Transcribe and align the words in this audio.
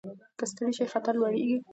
که 0.37 0.43
ستړي 0.51 0.71
شئ 0.77 0.85
خطر 0.93 1.13
لوړېږي. 1.19 1.57